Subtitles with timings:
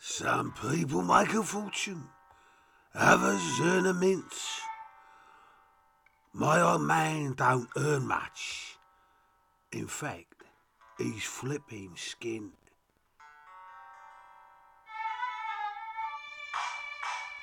[0.00, 2.04] Some people make a fortune,
[2.94, 4.32] others earn a mint.
[6.32, 8.76] My old man don't earn much.
[9.72, 10.44] In fact,
[10.98, 12.52] he's flipping skin.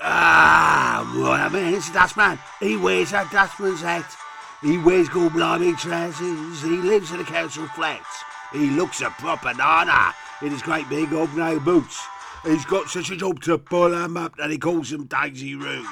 [0.00, 2.38] Ah, my man's a dustman.
[2.60, 4.16] He wears a dustman's hat.
[4.62, 6.62] He wears gold-blimey trousers.
[6.62, 8.06] He lives in a council flat.
[8.52, 12.00] He looks a proper nana in his great big hobnail boots.
[12.48, 15.86] He's got such a job to pull 'em up that he calls them daisy roots.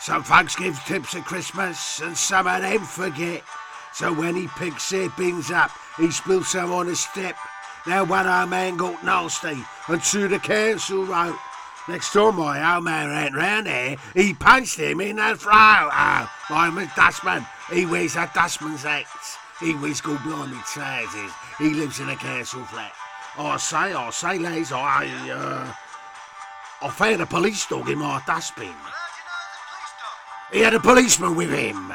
[0.00, 3.42] Some folks give tips at Christmas and some of them forget.
[3.92, 7.36] So when he picks their bins up, he spills some on the step.
[7.86, 11.38] Now one old man got nasty and to the council wrote.
[11.86, 15.90] Next time my old man ran round there, he punched him in the throat.
[15.92, 17.46] Oh, I'm a dustman.
[17.70, 19.04] He wears a dustman's hat.
[19.60, 21.32] He wears gold blimey trousers.
[21.58, 22.92] He lives in a council flat.
[23.38, 25.72] I say, I say, lads, I, uh,
[26.86, 28.74] I found a police dog in my dustbin.
[30.52, 31.92] He had a policeman with him.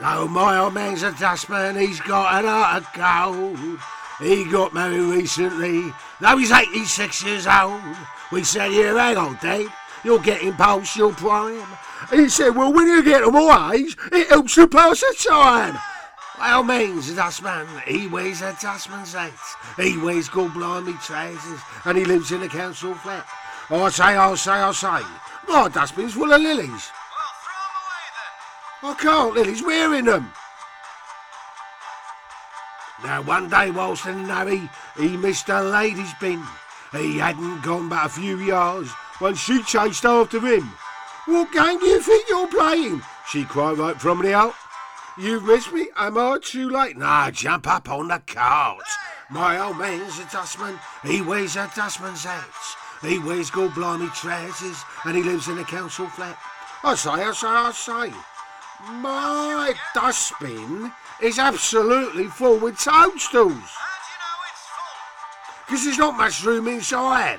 [0.00, 3.78] No, my old man's a dustman, he's got an heart of gold.
[4.20, 7.80] He got married recently, though he's 86 years old.
[8.30, 9.72] We said, yeah, hang on, Dave,
[10.04, 11.66] you're getting past your prime.
[12.10, 15.78] He said, well, when you get to my age, it helps you pass the time.
[16.40, 19.34] By all means, a dustman, he wears a dustman's hat.
[19.76, 23.26] He wears gold blimey trousers, and he lives in a council flat.
[23.68, 25.02] I say, I say, I say,
[25.46, 26.64] my dustbin's full of lilies.
[26.72, 28.06] Well, throw 'em away
[28.80, 28.90] then.
[28.90, 30.32] I can't, Lily's wearing them.
[33.04, 36.42] Now, one day whilst in Harry, he missed a lady's bin.
[36.92, 40.72] He hadn't gone but a few yards when she chased after him.
[41.26, 43.02] What game do you think you're playing?
[43.28, 44.54] She cried right from the out.
[45.18, 45.88] You've missed me.
[45.96, 46.96] I'm I too late?
[46.96, 48.82] Nah, jump up on the cart.
[49.28, 50.78] My old man's a dustman.
[51.04, 52.44] He wears a dustman's hat.
[53.02, 56.38] He wears gold blimey trousers and he lives in a council flat.
[56.82, 58.14] I say, I say, I say.
[58.92, 63.76] My dustbin is absolutely full with toadstools
[65.66, 67.38] because there's not much room inside.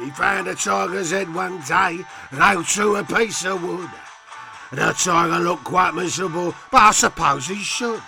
[0.00, 2.00] He found a tiger's head one day
[2.32, 3.90] nailed to a piece of wood.
[4.72, 8.00] The tiger looked quite miserable, but I suppose he should.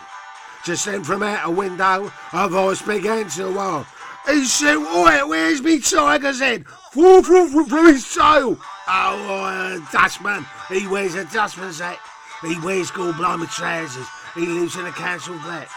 [0.65, 3.87] Just then from out a window, a voice began to wail.
[4.27, 6.67] He said, Oi, where's me tiger's head?
[6.93, 8.59] Fall from, from, from his tail.
[8.89, 10.47] Oh, uh, dustman.
[10.71, 11.99] He wears a dustman's hat.
[12.41, 14.07] He wears gold blimey trousers.
[14.35, 15.69] He lives in a council flat.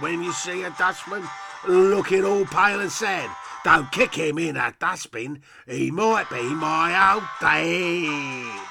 [0.00, 1.28] When you see a dustman
[1.68, 3.28] looking all pale and sad,
[3.62, 5.42] don't kick him in a dustbin.
[5.66, 8.63] He might be my old dad.